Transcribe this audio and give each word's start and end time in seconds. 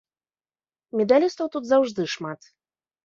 Медалістаў 1.01 1.51
тут 1.57 1.63
заўжды 1.73 2.01
шмат. 2.15 2.39